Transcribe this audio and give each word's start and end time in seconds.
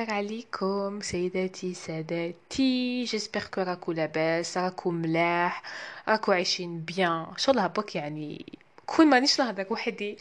الخير 0.00 0.14
عليكم 0.14 1.00
سيداتي 1.00 1.74
ساداتي 1.74 3.04
j'espère 3.04 3.42
que 3.42 3.60
راكو 3.60 3.92
لاباس 3.92 4.58
راكو 4.58 4.90
ملاح 4.90 5.62
راكو 6.08 6.32
عايشين 6.32 6.80
bien 6.80 7.10
ان 7.10 7.36
شاء 7.36 7.50
الله 7.50 7.64
هباك 7.64 7.96
يعني 7.96 8.46
كون 8.86 9.06
مانيش 9.06 9.40
نهضر 9.40 9.66
وحدي 9.70 10.18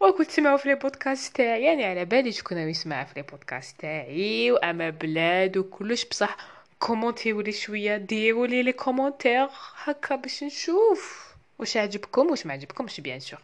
وكنت 0.00 0.28
تسمعوا 0.28 0.56
في 0.56 0.68
les 0.68 0.74
podcasts 0.74 1.36
تاعي 1.36 1.64
يعني 1.64 1.84
على 1.84 2.04
بالي 2.04 2.32
شكون 2.32 2.58
يسمع 2.58 3.04
في 3.04 3.12
les 3.16 3.22
podcasts 3.22 3.80
تاعي 3.80 4.50
واما 4.50 4.90
بلاد 4.90 5.56
وكلش 5.56 6.04
بصح 6.04 6.36
كومونتيو 6.78 7.40
لي 7.40 7.52
شوية 7.52 7.96
ديروا 7.96 8.46
لي 8.46 8.62
les 8.62 8.72
commentaires 8.72 9.48
هكا 9.84 10.16
باش 10.16 10.44
نشوف 10.44 11.34
واش 11.58 11.76
عجبكم 11.76 12.30
واش 12.30 12.46
ما 12.46 12.52
عجبكمش 12.52 13.00
bien 13.00 13.20
sûr 13.20 13.40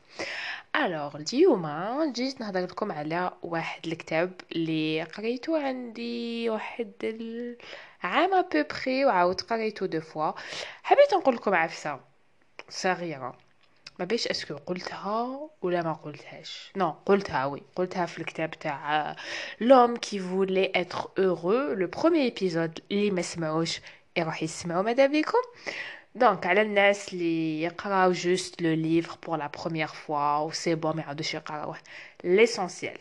alors 0.84 1.16
اليوم 1.16 1.66
جيت 2.12 2.40
نهضر 2.40 2.60
لكم 2.60 2.92
على 2.92 3.32
واحد 3.42 3.86
الكتاب 3.86 4.32
اللي 4.52 5.02
قريته 5.02 5.66
عندي 5.66 6.50
واحد 6.50 6.92
العام 7.02 8.34
ابوبخي 8.34 9.04
وعاود 9.04 9.40
قريته 9.40 9.86
deux 9.86 10.00
fois 10.00 10.32
حبيت 10.82 11.14
نقول 11.14 11.34
لكم 11.34 11.54
عفسة 11.54 12.00
صغيرة. 12.68 13.38
ما 13.98 14.04
بيش 14.04 14.28
est-ce 14.28 14.47
que 14.47 14.56
قلتها 14.56 15.40
ولا 15.62 15.82
ما 15.82 15.92
قلتهاش. 15.92 16.72
non 16.76 16.95
قلتها 17.06 17.46
oui 17.46 17.62
قلتها 17.76 18.06
في 18.06 18.18
الكتاب 18.18 18.50
تاع 18.50 19.16
l'homme 19.60 19.96
qui 19.96 20.18
voulait 20.18 20.72
être 20.74 20.98
heureux. 20.98 21.78
le 21.78 21.86
premier 21.86 22.24
épisode 22.24 22.80
اللي 22.90 23.10
ما 23.10 23.22
سمعوش 23.22 23.80
يروح 24.16 24.42
يسمعوا 24.42 24.82
ماذا 24.82 25.06
بكم 25.06 25.38
donc 26.16 26.46
على 26.46 26.62
الناس 26.62 27.12
اللي 27.12 27.62
يقراو 27.62 28.12
juste 28.12 28.62
le 28.62 28.74
livre 28.74 29.18
pour 29.26 29.36
la 29.36 29.46
première 29.46 29.86
fois 29.86 30.38
و 30.38 30.50
c'est 30.50 30.74
bon 30.74 30.96
ما 30.96 31.02
يعاودوش 31.02 31.34
يقراوه 31.34 31.76
l'essentiel 32.24 32.98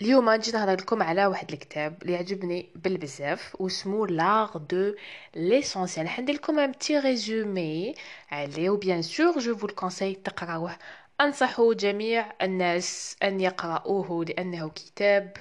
اليوم 0.00 0.30
نجي 0.30 0.52
نهضر 0.52 0.72
لكم 0.72 1.02
على 1.02 1.26
واحد 1.26 1.52
الكتاب 1.52 2.02
اللي 2.02 2.16
عجبني 2.16 2.70
بالبزاف 2.74 3.56
واسمو 3.60 4.06
l'art 4.06 4.58
de 4.58 4.94
l'essentiel 5.36 6.08
حندير 6.08 6.34
لكم 6.34 6.58
un 6.58 6.70
petit 6.72 6.98
résumé 6.98 7.94
عليه 8.30 8.70
و 8.70 8.76
bien 8.76 9.02
sûr 9.02 9.38
je 9.38 9.56
vous 9.56 9.66
le 9.66 9.75
conseille 9.75 10.14
تقراوه. 10.14 10.76
انصح 11.20 11.60
جميع 11.60 12.32
الناس 12.42 13.16
أن 13.22 13.40
يقرأوه 13.40 14.24
لأنه 14.24 14.68
كتاب 14.68 15.36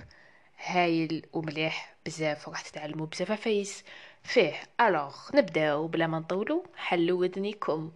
هايل 0.65 1.25
ومليح 1.33 1.95
بزاف 2.05 2.47
وراح 2.47 2.61
تتعلموا 2.61 3.05
بزاف 3.05 3.31
عفايس. 3.31 3.83
فيه 4.25 4.53
alors 4.81 5.15
نبداو 5.35 5.87
بلا 5.87 6.07
ما 6.07 6.19
نطولو 6.19 6.65
حلو 6.75 7.21
ودنيكم. 7.21 7.91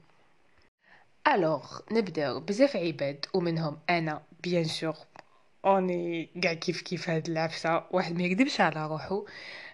alors 1.27 1.79
نبداو 1.91 2.39
بزاف 2.39 2.75
عباد 2.75 3.25
ومنهم 3.33 3.79
أنا 3.89 4.21
bien 4.43 4.63
sûr. 4.63 4.95
on 5.65 5.91
est 5.91 6.29
قاع 6.43 6.53
كيف 6.53 6.81
كيف 6.81 7.09
هاد 7.09 7.29
العفسه 7.29 7.83
واحد 7.91 8.15
ما 8.15 8.23
يكذبش 8.23 8.61
على 8.61 8.87
روحو. 8.87 9.25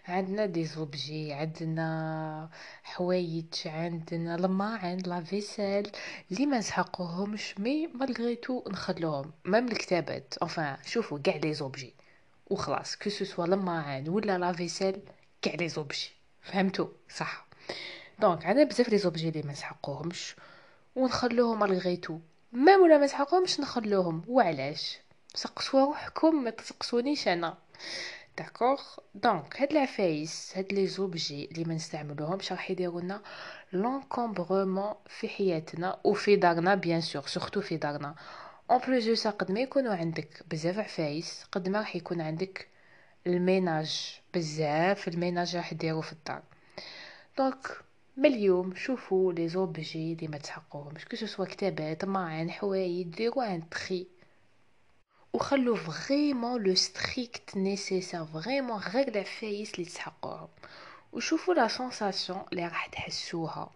عندنا 0.07 0.45
des 0.45 0.65
objets 0.65 1.33
عندنا 1.33 2.49
حوايج 2.83 3.53
عندنا 3.65 4.35
الماعن 4.35 4.97
la 4.97 5.23
vaisselle. 5.23 5.91
اللي 6.31 6.45
ما 6.45 6.57
نسحقوهمش 6.57 7.59
mais 7.59 7.87
malgré 7.87 8.39
نخلوهم. 8.67 9.31
même 9.45 9.67
الكتابات. 9.67 10.33
enfin 10.41 10.77
شوفوا 10.85 11.19
كاع 11.19 11.35
les 11.35 11.53
objets. 11.53 11.93
وخلاص 12.49 12.95
que 12.95 13.09
ce 13.09 13.25
soit 13.25 13.45
الماعن 13.45 14.09
ولا 14.09 14.37
la 14.37 14.53
vaisselle 14.53 14.99
كاع 15.41 15.55
les 15.55 15.69
objets. 15.69 16.14
فهمتوا 16.45 16.87
صح. 17.09 17.47
donc 18.19 18.45
عندنا 18.45 18.63
بزاف 18.63 18.89
les 18.89 18.97
objets 18.97 19.29
اللي 19.29 19.41
ما 19.41 19.51
نسحقوهمش 19.51 20.35
ونخلوهم 20.95 21.59
malgré 21.59 21.97
tout 21.97 22.19
même 22.53 22.81
ولا 22.81 22.97
ما 22.97 23.05
نسحقوهمش 23.05 23.59
نخلوهم. 23.59 24.23
وعلاش؟ 24.27 24.99
سقسوا 25.35 25.85
روحكم 25.85 26.43
ما 26.43 26.49
تسقسونيش 26.49 27.27
أنا. 27.27 27.57
d'accord 28.37 28.81
donc 29.15 29.61
هاد 29.61 29.71
العفايس 29.71 30.53
هاد 30.55 30.73
les 30.73 30.87
objets 30.87 31.45
اللي 31.51 31.63
ما 31.63 31.73
نستعملوهمش 31.73 32.51
راح 32.51 32.71
يديروا 32.71 33.01
لنا 33.01 33.21
l'encombrement 33.73 34.93
في 35.07 35.29
حياتنا 35.29 35.99
وفي 36.03 36.35
دارنا 36.35 36.75
bien 36.75 37.01
sûr 37.01 37.27
surtout 37.27 37.61
في 37.61 37.77
دارنا. 37.77 38.15
en 38.71 38.79
plus 38.79 39.19
ça 39.19 39.29
قد 39.29 39.51
ما 39.51 39.59
يكونوا 39.59 39.95
عندك 39.95 40.43
بزاف 40.51 40.79
عفايس 40.79 41.45
قد 41.51 41.69
ما 41.69 41.79
راح 41.79 41.95
يكون 41.95 42.21
عندك 42.21 42.67
ال 43.27 43.40
ménage 43.40 44.19
بزاف 44.33 45.07
ال 45.07 45.14
ménage 45.14 45.55
راح 45.55 45.73
ديرو 45.73 46.01
في 46.01 46.13
الدار 46.13 46.43
donc 47.37 47.67
من 48.17 48.25
اليوم 48.25 48.75
شوفوا 48.75 49.33
les 49.33 49.47
objets 49.47 50.13
اللي 50.13 50.27
ما 50.27 50.37
تحقوهمش. 50.37 51.05
que 51.05 51.15
ce 51.15 51.25
soit 51.25 51.45
كتابات 51.45 52.05
معان 52.05 52.51
حوايج 52.51 53.07
ديروا 53.07 53.55
un 53.55 53.69
tri. 53.69 54.07
وخلوا 55.33 55.75
vraiment 55.77 56.63
le 56.63 56.75
strict 56.75 57.57
nécessaire 57.57 58.25
vraiment 58.25 58.77
غير 58.77 59.07
العفايس 59.07 59.73
اللي 59.73 59.85
تسحقوهم 59.85 60.47
وشوفوا 61.13 61.53
la 61.53 61.67
sensation 61.67 62.41
اللي 62.51 62.63
راح 62.63 62.85
تحسوها 62.85 63.71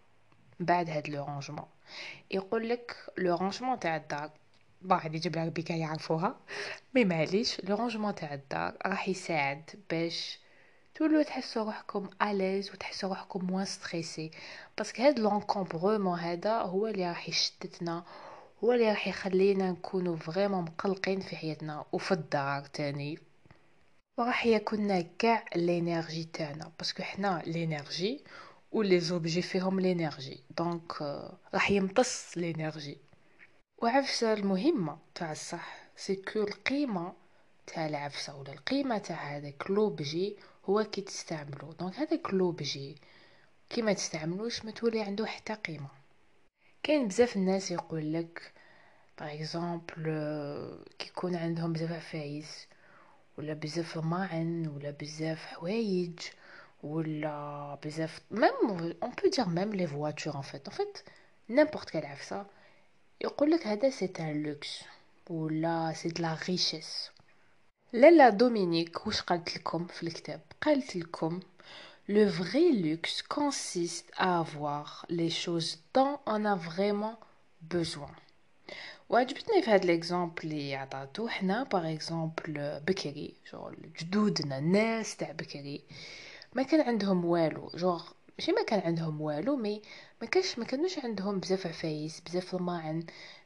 بعد 0.60 0.90
هاد 0.90 1.10
le 1.10 1.26
rangement 1.26 1.66
يقول 2.32 2.70
لك 2.70 2.96
le 3.18 3.36
rangement 3.36 3.80
تاع 3.80 3.96
الدار 3.96 4.30
بعد 4.82 5.16
يجيب 5.16 5.36
لك 5.36 5.52
بك 5.52 5.70
يعرفوها. 5.70 6.36
mais 6.96 7.06
معليش 7.06 7.62
le 7.64 7.76
rangement 7.76 8.16
تاع 8.16 8.34
الدار 8.34 8.78
راح 8.86 9.10
يساعد 9.10 9.70
باش 9.90 10.40
تولوا 10.96 11.24
تحسوا 11.24 11.64
روحكم 11.64 12.10
à 12.22 12.29
l'aise 12.29 12.72
وتحسوا 12.72 13.10
روحكم 13.10 13.46
moins 13.46 13.66
stressés 13.66 14.32
parce 14.78 14.94
que 14.94 15.04
هاد 15.04 15.20
l'encombrement 15.20 16.20
هذا 16.20 16.58
هو 16.58 16.88
اللي 16.88 17.08
راح 17.08 17.30
يشتتنا 17.30 18.04
هو 18.64 18.74
اللي 18.74 18.90
راح 18.90 19.08
يخلينا 19.08 19.72
نكونوا 19.72 20.16
vraiment 20.18 20.64
مقلقين 20.64 21.20
في 21.20 21.36
حياتنا 21.36 21.86
وفي 21.92 22.12
الدار 22.12 22.66
تاني. 22.66 23.20
وراح 24.18 24.46
يكون 24.46 25.02
كاع 25.02 25.46
l'énergie 25.56 26.24
تاعنا 26.24 26.72
parce 26.80 26.95
que 26.95 27.04
حنا 27.04 27.44
l'énergie 27.44 28.24
و 28.72 28.82
les 28.82 29.00
objets 29.00 29.42
فيهم 29.42 29.80
l'énergie 29.80 30.40
donc 30.58 31.02
راح 31.54 31.72
يمتص 31.72 32.38
l'énergie 32.38 32.98
وعفسة 33.82 34.34
المهمة 34.34 34.98
تاع 35.16 35.32
الصح. 35.32 35.78
c'est 35.96 36.23
que 36.23 36.40
القيمه 36.40 37.14
تاع 37.68 37.88
العفسة 37.88 38.36
ولا 38.36 38.54
القيمة 38.54 38.98
تاع 38.98 39.38
هذاك 39.38 39.72
l'objet 39.72 40.38
هو 40.66 40.84
كي 40.84 41.02
تستعملو. 41.02 41.72
donc 41.80 41.96
هذاك 41.96 42.34
l'objet 42.34 42.98
كي 43.70 43.82
ما 43.82 43.94
تستعملوش 43.94 44.66
ما 44.66 44.72
تولي 44.72 45.02
عنده 45.02 45.26
حتى 45.26 45.54
قيمة. 45.54 45.90
كاين 46.84 47.08
بزاف 47.08 47.36
الناس 47.36 47.72
يقول 47.72 48.14
لك 48.14 48.54
par 49.20 49.34
exemple 49.34 50.04
كي 51.00 51.08
يكون 51.08 51.36
عندهم 51.36 51.74
بزاف 51.74 51.92
عفايس 51.92 52.68
ولا 53.38 53.54
بزاف 53.54 53.98
ماعن 53.98 54.68
ولا 54.68 54.92
بزاف 54.92 55.46
حوايج 55.46 56.20
ولا 56.84 57.78
بزاف 57.86 58.22
même 58.32 58.70
on 59.04 59.12
peut 59.12 59.30
dire 59.30 59.46
même 59.46 59.74
les 59.74 59.88
voitures 59.88 60.36
en 60.36 60.42
fait 60.42 60.68
en 60.68 60.74
fait 60.74 60.98
n'importe 61.50 61.90
quelle 61.90 62.06
عفسة 62.06 62.46
يقول 63.22 63.52
لك 63.52 63.68
هذا 63.68 63.90
c'est 63.90 64.14
un 64.20 64.44
luxe 64.44 64.80
ولا 65.30 65.94
c'est 65.96 66.10
de 66.10 66.24
la 66.24 66.38
richesse. 66.48 67.10
لالا 67.94 68.30
دومينيك 68.30 69.08
واش 69.08 69.22
قالت 69.22 69.58
لكم 69.58 69.88
في 69.88 70.04
الكتاب؟ 70.04 70.42
قالت 70.62 70.96
لكم 70.96 71.40
Le 72.10 72.26
vrai 72.26 72.72
luxe 72.72 73.22
consiste 73.22 74.10
à 74.18 74.40
avoir 74.40 75.06
les 75.10 75.30
choses 75.30 75.78
dont 75.94 76.20
on 76.26 76.46
a 76.46 76.56
vraiment 76.56 77.20
besoin. 77.62 78.16
وعجبتني 79.10 79.62
في 79.62 79.72
هذا 79.72 79.84
ال 79.84 79.91
exemple 79.91 80.42
اللي 80.44 80.76
عطاتو 80.76 81.28
حنا 81.28 81.64
par 81.64 81.94
exemple 81.94 82.80
بكري 82.88 83.34
جور 83.54 83.76
جدودنا 84.00 84.58
الناس 84.58 85.18
تاع 85.18 85.32
بكري. 85.32 85.82
ما 86.54 86.64
كان 86.64 86.82
عندهم 86.82 87.26
والو 87.26 87.72
جور 87.76 88.02
ماشي 88.40 88.52
ما 88.52 88.64
كان 88.64 88.80
عندهم 88.80 89.22
والو 89.22 89.56
mais 89.56 89.82
ما 90.22 90.28
كانش 90.28 90.60
ما 90.60 90.66
كانوش 90.66 91.00
عندهم 91.00 91.40
بزاف 91.40 91.68
عفايس 91.68 92.22
بزاف 92.22 92.56
الماعن 92.56 93.04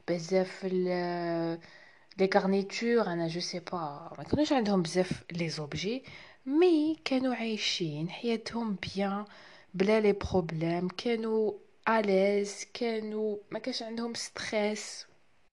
بزاف 0.08 0.66
les 2.20 2.30
garnitures 2.36 3.08
أنا 3.08 3.28
je 3.28 3.40
sais 3.40 3.60
pas 3.60 4.14
ما 4.18 4.24
كانوش 4.24 4.54
عندهم 4.54 4.82
بزاف 4.82 5.24
les 5.32 5.50
objets 5.50 6.04
mais 6.46 7.00
كانوا 7.06 7.36
عايشين 7.36 8.10
حياتهم 8.10 8.76
bien 8.76 9.26
بلا 9.74 10.00
les 10.00 10.14
problèmes 10.14 10.88
كانوا 10.88 11.54
à 11.90 12.01
l'aise 12.01 12.66
كانوا 12.74 13.38
ما 13.52 13.60
كانش 13.60 13.84
عندهم 13.84 14.14
stress 14.14 15.06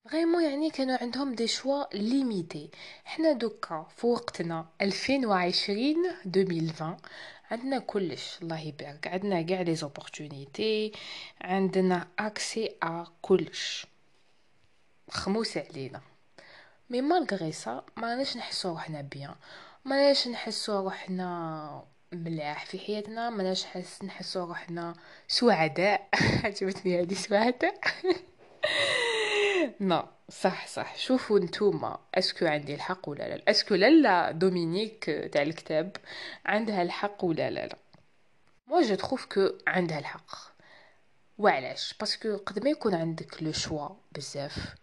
vraiment 0.09 0.45
يعني 0.45 0.71
كانوا 0.71 0.97
عندهم 1.01 1.35
des 1.35 1.47
choix 1.47 1.85
limités 1.95 2.71
حنا 3.05 3.33
دوكا 3.33 3.87
في 3.97 4.07
وقتنا 4.07 4.67
2020 4.81 5.97
2020 6.27 6.97
عندنا 7.51 7.79
كلش 7.79 8.39
الله 8.43 8.61
يبارك. 8.61 9.07
عندنا 9.07 9.43
كاع 9.43 9.61
les 9.61 9.75
opportunités 9.75 10.93
عندنا 11.41 12.09
accès 12.19 12.77
à 12.83 13.05
كلش. 13.23 13.87
خموس 15.11 15.57
علينا. 15.57 16.01
mais 16.91 17.01
malgré 17.01 17.53
ça 17.53 17.85
ما 17.97 18.17
نحسو 18.17 18.39
نحسو 18.39 18.69
روحنا 18.69 19.01
bien 19.01 19.35
ماناش 19.85 20.29
نحسو 20.29 20.81
روحنا 20.81 21.85
ملاح 22.13 22.67
في 22.67 22.79
حياتنا. 22.79 23.31
ماناش 23.31 23.65
حس 23.65 24.05
نحسو 24.05 24.45
روحنا 24.45 24.95
سعداء. 25.29 26.09
عجبتني 26.45 27.01
هذه 27.01 27.15
سعداء. 27.15 27.81
non 29.81 30.03
صح 30.29 30.67
صح. 30.67 30.97
شوفوا 30.97 31.39
نتوما 31.39 31.99
est-ce 32.15 32.36
que 32.36 32.47
عندي 32.47 32.75
الحق 32.75 33.09
ولا 33.09 33.37
لا؟ 33.37 33.51
est-ce 33.51 33.67
que 33.67 33.75
لالا 33.75 34.31
دومينيك 34.31 35.05
تاع 35.33 35.43
الكتاب 35.43 35.97
عندها 36.47 36.83
الحق 36.83 37.25
ولا 37.25 37.51
لا؟ 37.51 37.67
لا 37.67 37.79
moi 38.67 38.81
je 38.81 38.95
trouve 38.95 39.27
que 39.27 39.49
عندها 39.67 39.99
الحق. 39.99 40.37
وعلاش؟ 41.39 41.95
parce 42.01 42.23
que 42.23 42.37
قد 42.37 42.65
ما 42.65 42.71
يكون 42.71 42.95
عندك 42.95 43.43
le 43.43 43.53
choix 43.53 43.89
بزاف 44.13 44.75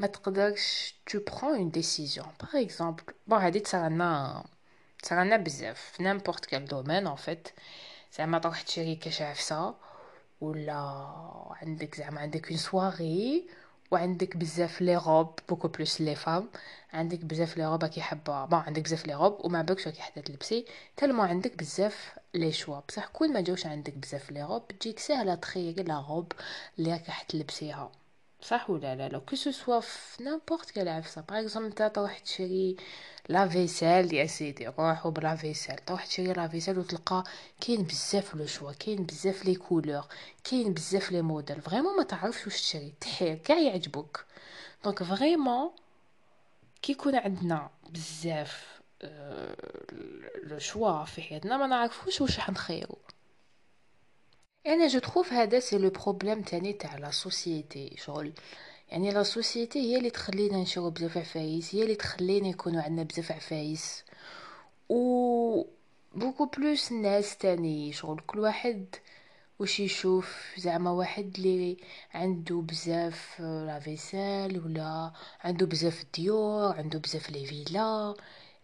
ما 0.00 0.06
تقدرش 0.06 0.94
tu 1.10 1.18
prends 1.20 1.54
une 1.54 1.70
décision. 1.70 2.26
Par 2.42 2.54
exemple 2.54 3.12
bon 3.26 3.38
هادي 3.38 3.60
تصرالنا 3.60 4.44
تصرالنا 5.02 5.36
بزاف. 5.36 5.80
في 5.80 6.02
n'importe 6.02 6.46
quel 6.46 6.64
domaine 6.64 7.06
en 7.06 7.16
fait 7.16 7.48
زعما 8.12 8.38
تروح 8.38 8.62
تشري 8.62 8.96
كاش 8.96 9.22
عفسه 9.22 9.74
ولا 10.40 10.74
عندك 11.62 11.94
زعما 11.94 12.20
عندك 12.20 12.48
une 12.48 12.56
soirée 12.56 13.48
وعندك 13.90 14.36
بزاف 14.36 14.80
les 14.80 14.96
robes 14.96 15.38
beaucoup 15.48 15.68
plus 15.68 16.00
les 16.00 16.14
femmes. 16.14 16.48
عندك 16.92 17.24
بزاف 17.24 17.56
لي 17.56 17.66
راكي 17.66 18.00
حابه 18.00 18.44
bon 18.44 18.58
عندك 18.60 18.82
بزاف 18.82 19.06
les 19.06 19.14
robes 19.14 19.44
وما 19.44 19.62
بالكش 19.62 19.86
راكي 19.86 20.00
حابه 20.02 20.20
تلبسي 20.20 20.64
tellement 20.96 21.22
عندك 21.22 21.58
بزاف 21.58 22.14
les 22.34 22.52
choix 22.52 22.80
بصح 22.88 23.06
كل 23.06 23.32
ما 23.32 23.40
جاوش 23.40 23.66
عندك 23.66 23.94
بزاف 23.94 24.30
les 24.30 24.42
robes 24.42 24.68
تجيك 24.68 24.98
ساهلة 24.98 25.34
تخيري 25.34 25.82
la 25.82 26.00
robe 26.08 26.32
اللي 26.78 26.92
راكي 26.92 27.10
حتلبسيها 27.12 27.90
صح 28.42 28.70
ولا 28.70 28.94
لا؟ 28.96 29.08
ou 29.08 29.20
que 29.20 29.36
ce 29.36 29.51
soit 29.51 29.80
n'importe 30.20 30.70
quel 30.70 30.88
عفسه 30.88 31.20
par 31.20 31.40
exemple 31.40 31.68
نتا 31.68 31.88
تروح 31.88 32.18
تشري 32.18 32.76
la 33.28 33.48
vaisselle 33.48 34.14
يا 34.14 34.26
سيدي 34.26 34.66
روحو 34.68 35.10
ب 35.10 35.19
la 35.19 35.36
vaisselle 35.36 35.76
تروح 35.76 36.06
تشري 36.06 36.32
la 36.32 36.48
vaisselle 36.48 36.78
وتلقى 36.78 37.24
كاين 37.60 37.82
بزاف 37.82 38.34
le 38.34 38.46
choix 38.46 38.72
كاين 38.72 39.06
بزاف 39.06 39.44
les 39.44 39.54
couleurs 39.54 40.04
كاين 40.44 40.74
بزاف 40.74 41.12
les 41.12 41.22
modèles 41.22 41.60
vraiment 41.60 41.96
ما 41.96 42.02
تعرفش 42.02 42.44
واش 42.46 42.62
تشري 42.62 42.92
تحير 43.00 43.34
كاع 43.34 43.58
يعجبوك. 43.58 44.24
donc 44.84 45.02
vraiment 45.02 45.70
كي 46.82 46.92
يكون 46.92 47.14
عندنا 47.16 47.70
بزاف 47.90 48.80
le 50.42 50.58
choix 50.58 51.04
في 51.04 51.22
حياتنا 51.22 51.56
ما 51.56 51.66
نعرفوش 51.66 52.20
واش 52.20 52.36
راح 52.38 52.50
نخيرو. 52.50 52.98
أنا 54.66 54.86
je 54.86 54.98
trouve 54.98 55.32
هذا 55.32 55.60
c'est 55.60 55.78
le 55.78 55.90
problème 55.90 56.42
تاني 56.42 56.72
تاع 56.72 56.96
la 56.96 57.10
société. 57.10 57.94
شغل 57.96 58.32
يعني 58.88 59.10
la 59.10 59.22
société 59.22 59.78
هي 59.78 59.98
اللي 59.98 60.10
تخلينا 60.10 60.56
نشرو 60.58 60.90
بزاف 60.90 61.18
عفايس 61.18 61.74
هي 61.74 61.82
اللي 61.82 61.94
تخلينا 61.94 62.48
يكونوا 62.48 62.82
عندنا 62.82 63.02
بزاف 63.02 63.32
عفايس. 63.32 64.04
و 64.88 65.64
beaucoup 66.14 66.44
plus 66.46 66.92
الناس 66.92 67.36
تاني 67.36 67.92
شغل 67.92 68.20
كل 68.26 68.38
واحد 68.40 68.86
واش 69.58 69.80
يشوف. 69.80 70.54
زعما 70.58 70.90
واحد 70.90 71.34
اللي 71.38 71.76
عنده 72.14 72.56
بزاف 72.60 73.40
لا 73.40 73.80
ولا 74.64 75.12
عنده 75.40 75.66
بزاف 75.66 76.04
ديور 76.14 76.76
عنده 76.76 76.98
بزاف 76.98 77.30
les 77.30 77.46
villas. 77.46 78.14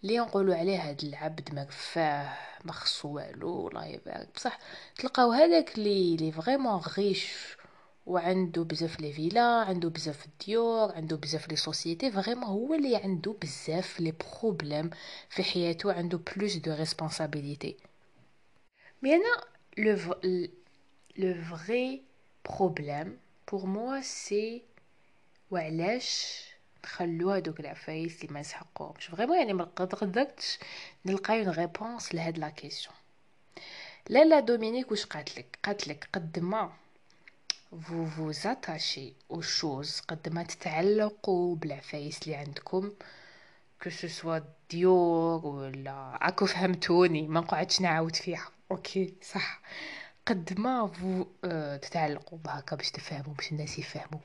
اللي 0.04 0.18
نقولوا 0.18 0.54
عليه 0.54 0.88
هاد 0.88 1.04
العبد 1.04 1.54
ما 1.54 1.64
كفاه 1.64 2.36
ما 2.64 2.72
خصو 2.72 3.08
والو 3.08 3.68
الله 3.68 3.86
يبارك. 3.86 4.28
بصح 4.34 4.58
تلقاو 4.96 5.32
هذاك 5.32 5.78
اللي 5.78 6.16
لي 6.16 6.32
vraiment 6.32 6.76
riche 6.76 7.56
وعنده 8.06 8.62
بزاف 8.62 9.00
les 9.00 9.12
villas 9.12 9.42
عنده 9.42 9.88
بزاف 9.88 10.26
ديور 10.46 10.92
عنده 10.92 11.16
بزاف 11.16 11.48
les 11.48 11.56
sociétés 11.56 12.10
vraiment 12.12 12.44
هو 12.44 12.74
اللي 12.74 12.96
عنده 12.96 13.36
بزاف 13.42 14.00
les 14.00 14.12
problèmes 14.42 14.90
في 15.28 15.42
حياته 15.42 15.92
عنده 15.92 16.18
plus 16.36 16.56
de 16.56 16.74
responsabilités 16.74 17.76
mais 19.02 19.14
أنا 19.14 19.44
le 19.78 19.96
le 21.16 21.34
vrai 21.44 22.02
problème 22.44 23.18
pour 23.52 23.66
moi 23.66 24.00
c'est 24.00 24.62
وعلاش 25.50 26.42
نخلو 26.84 27.30
هادوك 27.30 27.60
العفايس 27.60 28.22
اللي 28.22 28.34
ما 28.34 28.40
يسحقوهمش. 28.40 29.06
vraiment 29.06 29.38
يعني 29.38 29.52
ما 29.52 29.64
قدرتش 29.64 30.58
نلقى 31.06 31.38
une 31.38 31.48
réponse 31.50 32.14
لهاد 32.14 32.38
la 32.38 32.48
question 32.48 32.94
لالا 34.08 34.40
دومينيك 34.40 34.90
واش 34.90 35.06
قالتلك 35.06 35.58
قالتلك 35.64 36.08
قد 36.12 36.38
ما 36.38 36.72
vous 37.72 38.06
vous 38.16 38.46
attachez 38.46 39.14
aux 39.30 39.42
choses 39.42 40.00
قد 40.08 40.28
ما 40.28 40.42
تتعلقوا 40.42 41.56
بالعفايس 41.56 42.22
اللي 42.22 42.34
عندكم 42.34 42.92
que 43.82 43.90
ce 43.90 44.08
soit 44.08 44.40
ديور 44.70 45.46
ولا 45.46 46.18
راكو 46.22 46.46
فهمتوني 46.46 47.28
ما 47.28 47.40
نقعدش 47.40 47.80
نعاود 47.80 48.16
فيها. 48.16 48.48
ok 48.70 49.14
صح. 49.22 49.60
قد 50.26 50.58
ما 50.60 50.90
آه 51.44 51.76
تتعلقوا 51.76 52.38
بهكا 52.38 52.76
باش 52.76 52.90
تفهموا 52.90 53.34
باش 53.34 53.52
الناس 53.52 53.78
يفهموا. 53.78 54.20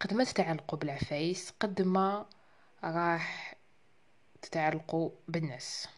قد 0.00 0.14
ما 0.14 0.24
تتعلقوا 0.24 0.78
بالعفايس 0.78 1.52
قد 1.60 1.82
ما 1.82 2.26
راح 2.84 3.54
تتعلقوا 4.42 5.10
بالناس. 5.28 5.88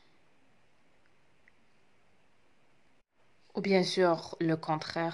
و 3.54 3.60
bien 3.60 3.82
sûr 3.84 4.18
le 4.40 4.56
contraire 4.56 5.12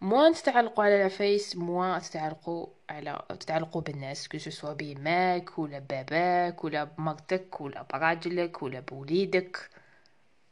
moins 0.00 0.34
تتعلقوا 0.34 0.84
على 0.84 0.96
العفايس 0.96 1.56
moins 1.56 2.00
تتعلقوا 2.00 2.66
على 2.90 3.22
تتعلقوا 3.40 3.82
بالناس. 3.82 4.28
que 4.28 4.38
ce 4.38 4.49
soit 4.49 4.72
بيماك 4.72 5.58
ولا 5.58 5.78
باباك 5.78 6.64
ولا 6.64 6.84
بمرتك 6.84 7.60
ولا 7.60 7.82
براجلك 7.82 8.62
ولا 8.62 8.80
بوليدك 8.80 9.70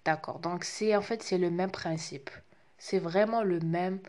داكور 0.06 0.36
دونك 0.36 0.64
سي 0.64 0.96
ان 0.96 1.00
فيت 1.00 1.22
سي 1.22 1.38
لو 1.38 1.50
ميم 1.50 1.70
برينسيپ 1.70 2.28
c'est 2.77 2.99
vraiment 2.99 3.43
le 3.43 3.59
même 3.59 3.99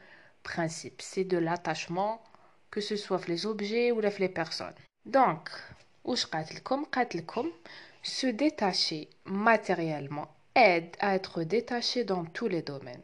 principe. 0.42 1.02
C'est 1.02 1.24
de 1.24 1.38
l'attachement, 1.38 2.22
que 2.70 2.80
ce 2.80 2.96
soit 2.96 3.26
les 3.28 3.46
objets 3.46 3.92
ou 3.92 4.00
les 4.00 4.28
personnes. 4.28 4.74
Donc, 5.06 5.50
se 8.02 8.26
détacher 8.26 9.08
matériellement 9.24 10.28
aide 10.54 10.96
à 11.00 11.14
être 11.14 11.42
détaché 11.42 12.04
dans 12.04 12.24
tous 12.24 12.48
les 12.48 12.62
domaines. 12.62 13.02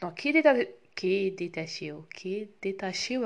Donc, 0.00 0.14
qui 0.14 0.28
est 0.28 1.30
détaché 1.30 1.94
qui 2.14 2.34
est 2.34 2.50
détaché 2.62 3.18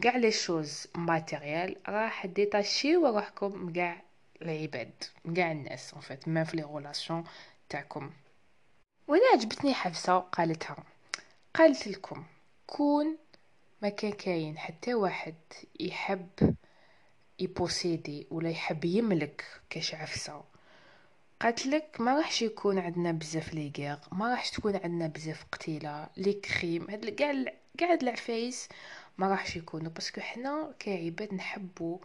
كاع 0.00 0.16
les 0.16 0.32
choses 0.32 0.88
matérielles 0.94 1.76
راح 1.88 2.26
détacher 2.26 2.96
وروحكم 2.96 3.72
كاع 3.72 4.02
العباد 4.42 5.04
كاع 5.36 5.52
الناس 5.52 5.94
en 5.94 6.00
fait 6.00 6.26
même 6.26 6.54
les 6.54 6.64
relations 6.64 7.24
تاعكم 7.68 8.10
وأنا 9.07 9.23
عجبتني 9.33 9.73
حفصة 9.73 10.19
قالتها 10.19 10.77
قالت 11.53 11.87
لكم 11.87 12.23
كون 12.67 13.17
ما 13.81 13.89
كان 13.89 14.11
كاين 14.11 14.57
حتى 14.57 14.93
واحد 14.93 15.35
يحب 15.79 16.55
ي 17.39 17.49
posséder 17.49 18.27
ولا 18.31 18.49
يحب 18.49 18.85
يملك 18.85 19.45
كاش 19.69 19.95
عفسة 19.95 20.43
قالت 21.41 21.65
لك 21.65 22.01
ما 22.01 22.17
راحش 22.17 22.41
يكون 22.41 22.79
عندنا 22.79 23.11
بزاف 23.11 23.53
les 23.53 23.71
guerres 23.77 23.97
ما 24.11 24.29
راحش 24.29 24.51
تكون 24.51 24.75
عندنا 24.75 25.07
بزاف 25.07 25.45
قتيلة 25.51 26.07
les 26.17 26.33
crimes 26.33 26.89
هاد 26.89 27.09
كاع 27.09 27.45
كاع 27.77 27.93
العفايس 27.93 28.69
ما 29.17 29.27
راحش 29.27 29.55
يكونوا. 29.55 29.91
parce 29.91 30.10
que 30.10 30.21
حنا 30.21 30.73
كعباد 30.79 31.33
نحبو 31.33 31.99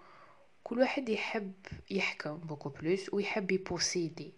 كل 0.65 0.79
واحد 0.79 1.09
يحب 1.09 1.53
يحكم 1.91 2.37
beaucoup 2.37 2.69
plus 2.69 3.15
ويحب 3.15 3.51
ي 3.53 3.61
posséder. 3.61 4.33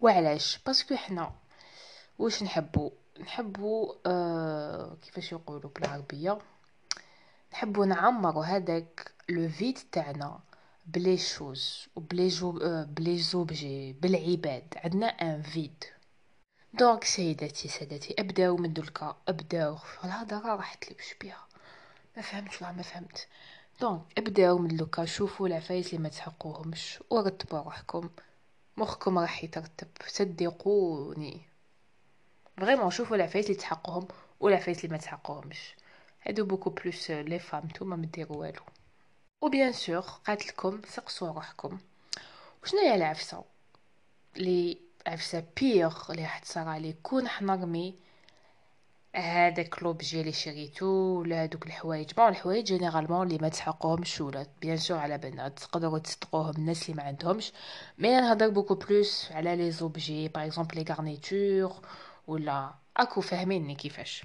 وعلاش؟ 0.00 0.58
parce 0.66 0.85
que 0.85 0.96
حنا 0.96 1.32
واش 2.18 2.42
نحبو؟ 2.42 2.92
نحبو 3.20 3.96
آه 4.06 4.96
كيفاش 5.02 5.32
يقولوا 5.32 5.70
بالعربية؟ 5.70 6.38
نحبو 7.52 7.84
نعمرو 7.84 8.40
هذاك 8.42 9.12
le 9.28 9.48
vide 9.48 9.78
تاعنا 9.92 10.40
ب 10.86 10.94
les 10.94 11.16
choses 11.16 11.86
وب 11.96 12.09
les 12.09 12.28
jeux 12.28 12.58
آه 12.58 12.84
ب 12.84 12.93
les 12.93 13.18
objets 13.18 13.92
بالعباد. 13.92 14.74
عندنا 14.76 15.06
un 15.06 15.42
vide. 15.42 15.84
donc 16.74 17.04
سيداتي 17.04 17.68
سادتي 17.68 18.14
أبداو 18.18 18.56
من 18.56 18.72
دوكا 18.72 19.16
أبداو. 19.28 19.78
الهضرة 20.04 20.54
راح 20.56 20.74
تلبش 20.74 21.14
بها 21.22 21.46
ما 22.16 22.22
فهمتش 22.22 22.62
والله 22.62 22.76
ما 22.76 22.82
فهمت. 22.82 23.28
donc 23.80 24.02
أبداو 24.18 24.58
من 24.58 24.76
دوكا 24.76 25.04
شوفوا 25.04 25.48
العفايس 25.48 25.86
اللي 25.86 26.02
ما 26.02 26.08
تحقوهمش 26.08 26.98
ورتبوا 27.10 27.58
روحكم. 27.58 28.08
مخكم 28.76 29.18
راح 29.18 29.44
يترتب. 29.44 29.88
صدقوني. 30.06 31.40
vraiment 32.56 32.90
شوفوا 32.90 33.16
العفايس 33.16 33.46
اللي 33.46 33.56
تحقهم 33.56 34.08
والعفايس 34.40 34.84
اللي 34.84 34.92
ما 34.96 35.02
تحقوهمش 35.02 35.74
هادو 36.22 36.44
beaucoup 36.44 36.70
plus 36.70 37.10
les 37.10 37.38
femmes 37.38 37.64
نتوما 37.64 37.96
ما 37.96 38.06
ديروا 38.06 38.36
والو. 38.36 38.62
و 39.42 39.48
bien 39.48 39.72
sûr 39.72 40.00
قالت 40.00 40.48
لكم 40.48 40.80
سقسوا 40.88 41.28
روحكم. 41.28 41.78
وشنو 42.62 42.80
هي 42.80 42.94
العفسة؟ 42.94 43.44
لي 44.36 44.78
عفسة 45.06 45.44
pire 45.60 46.10
اللي 46.10 46.22
راح 46.22 46.38
تصرى 46.38 46.78
لي 46.80 46.92
كون 47.02 47.28
حنرمي 49.16 49.48
هذاك 49.48 49.82
l'objet 49.82 50.20
اللي 50.20 50.32
شريتو 50.32 50.86
ولا 50.86 51.44
هذوك 51.44 51.66
الحوايج. 51.66 52.12
bon 52.12 52.28
الحوايج 52.28 52.64
généralement 52.64 53.26
اللي 53.26 53.38
ما 53.38 53.48
تحقوهمش 53.48 54.20
ولا 54.20 54.46
bien 54.62 54.76
sûr 54.76 54.98
على 54.98 55.18
بالنا 55.18 55.48
تقدروا 55.48 55.98
تصدقوهم 55.98 56.54
الناس 56.58 56.82
اللي 56.82 57.02
ما 57.02 57.02
عندهمش. 57.02 57.52
mais 57.98 58.20
نهضر 58.20 58.48
beaucoup 58.48 58.74
plus 58.74 59.32
على 59.32 59.56
les 59.56 59.70
objets 59.70 60.28
par 60.28 60.44
exemple 60.44 60.76
les 60.76 60.84
garnitures 60.94 61.72
ولا 62.26 62.74
راكو 62.96 63.20
فاهميني 63.20 63.74
كيفاش. 63.74 64.24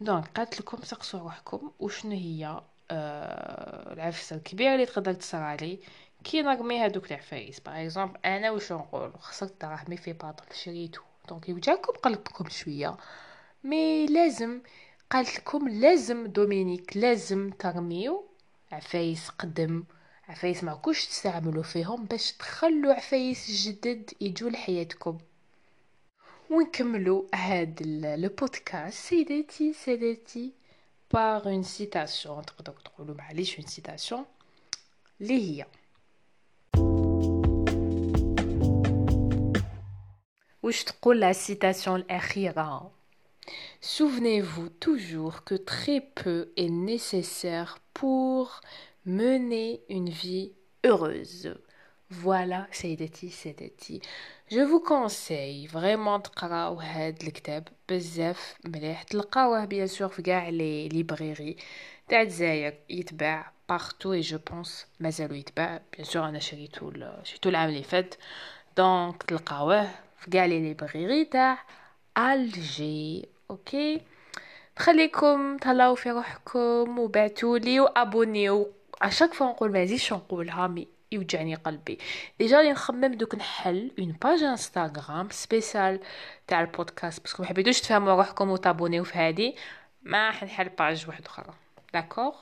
donc 0.00 0.28
قالت 0.36 0.60
لكم 0.60 0.78
سقسوا 0.82 1.20
روحكم. 1.20 1.70
وشنو 1.80 2.12
هي؟ 2.12 2.62
آه 2.90 3.92
العفسة 3.92 4.36
الكبيرة 4.36 4.74
اللي 4.74 4.86
تقدر 4.86 5.12
تصرالي 5.12 5.80
كي 6.24 6.42
نرمي 6.42 6.78
هادوك 6.84 7.12
العفايس. 7.12 7.60
par 7.60 7.82
exemple 7.82 8.18
أنا 8.24 8.50
واش 8.50 8.72
نقول 8.72 9.12
خسرت 9.18 9.60
دراهمي 9.60 9.96
في 9.96 10.12
باطل 10.12 10.54
شريتو. 10.54 11.00
donc 11.28 11.48
يوجعكم 11.48 11.92
قلبكم 11.92 12.48
شوية. 12.48 12.96
mais 13.64 14.06
لازم. 14.06 14.60
قالت 15.10 15.36
لكم 15.38 15.68
لازم 15.68 16.26
دومينيك 16.26 16.96
لازم 16.96 17.50
ترميو 17.50 18.24
عفايس 18.72 19.28
قدم. 19.28 19.84
عفايس 20.28 20.64
ما 20.64 20.74
كوش 20.74 21.06
تستعملوا 21.06 21.62
فيهم 21.62 22.04
باش 22.04 22.32
تخلوا 22.32 22.94
عفايس 22.94 23.50
جدد 23.50 24.10
يجوا 24.20 24.50
لحياتكم. 24.50 25.18
ونكملوا 26.50 27.22
هاد 27.34 27.80
البودكاست 27.84 29.08
سيداتي 29.08 29.72
سادتي 29.72 30.52
par 31.12 31.46
une 31.46 31.62
citation 31.62 32.46
تقدروا 32.46 32.78
تقولوا 32.84 33.14
معليش 33.14 33.58
une 33.58 33.66
citation 33.66 34.24
اللي 35.20 35.60
هي. 35.60 35.66
واش 40.62 40.84
تقول 40.84 41.20
la 41.20 41.32
citation 41.32 42.00
الأخيرة؟ 42.00 42.90
Souvenez-vous 43.80 44.68
toujours 44.68 45.44
que 45.44 45.54
très 45.54 46.00
peu 46.00 46.52
est 46.56 46.70
nécessaire 46.70 47.78
pour 47.92 48.60
mener 49.04 49.82
une 49.88 50.08
vie 50.08 50.52
heureuse. 50.84 51.54
Voilà, 52.10 52.66
سيداتي 52.72 53.30
سادتي 53.30 54.00
je 54.50 54.60
vous 54.60 54.80
conseille 54.80 55.66
vraiment 55.66 56.20
تقراو 56.20 56.74
هاد 56.74 57.22
الكتاب 57.22 57.68
بزاف 57.88 58.54
مليح 58.64 59.02
تلقاوه 59.02 59.64
bien 59.64 59.86
sûr 59.86 60.08
في 60.08 60.22
كاع 60.22 60.48
les 60.48 60.88
librairies 60.88 61.56
تاع 62.08 62.22
الجزائر 62.22 62.74
يتباع 62.90 63.52
partout 63.68 64.12
et 64.12 64.20
je 64.20 64.38
pense 64.50 64.86
مازالو 65.00 65.34
يتباع 65.34 65.82
bien 65.92 66.04
sûr 66.04 66.28
أنا 66.28 66.38
شريتو 66.38 66.92
شريتو 67.22 67.48
العام 67.48 67.68
اللي 67.68 67.82
فات 67.82 68.14
donc 68.76 69.22
تلقاوه 69.22 69.90
في 70.18 70.30
كاع 70.30 70.44
les 70.46 70.60
librairies 70.60 71.24
تاع 71.24 71.58
Alger 72.18 73.33
OK؟ 73.54 74.00
خليكم 74.78 75.56
تهلاو 75.56 75.94
في 75.94 76.10
روحكم 76.10 76.98
وبعتولي 76.98 77.80
وابونيو 77.80 78.72
à 79.02 79.07
chaque 79.07 79.34
fois 79.34 79.46
نقول 79.46 79.72
ما 79.72 79.84
زيدش 79.84 80.12
نقولها 80.12 80.66
mais 80.66 80.88
يوجعني 81.12 81.54
قلبي. 81.54 81.98
déjà 82.38 82.62
راني 82.62 82.72
نخمم 82.72 83.14
دوك 83.14 83.34
نحل 83.34 83.90
une 83.98 84.12
page 84.22 84.42
Instagram 84.42 85.28
spéciale 85.30 86.00
تاع 86.46 86.60
ال 86.60 86.68
podcast 86.68 87.22
parce 87.22 87.35
que 87.35 87.42
ما 87.42 87.48
حبيتوش 87.48 87.80
تفهموا 87.80 88.14
روحكم 88.14 88.50
وتابونيو 88.50 89.04
في 89.04 89.18
هادي 89.18 89.56
ما 90.02 90.30
حنحل 90.30 90.68
page 90.68 91.08
واحدة 91.08 91.26
أخرى. 91.26 91.54
d'accord 91.94 92.34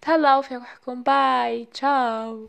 تهلاو 0.00 0.42
في 0.42 0.56
روحكم. 0.56 1.02
bye 1.02 1.64
ciao 1.64 2.48